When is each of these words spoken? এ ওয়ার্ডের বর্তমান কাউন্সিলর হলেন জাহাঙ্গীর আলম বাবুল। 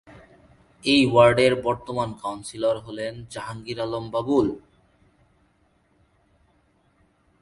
এ 0.83 0.95
ওয়ার্ডের 1.11 1.53
বর্তমান 1.65 2.09
কাউন্সিলর 2.21 2.75
হলেন 2.85 3.13
জাহাঙ্গীর 3.29 3.79
আলম 3.79 4.05
বাবুল। 4.13 4.47